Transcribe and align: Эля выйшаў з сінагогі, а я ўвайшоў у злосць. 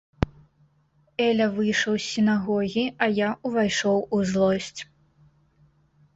Эля 1.27 1.45
выйшаў 1.57 1.93
з 1.97 2.01
сінагогі, 2.13 2.85
а 3.07 3.11
я 3.19 3.29
ўвайшоў 3.51 3.97
у 4.19 4.25
злосць. 4.33 4.81